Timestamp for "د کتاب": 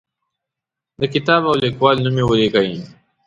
0.99-1.41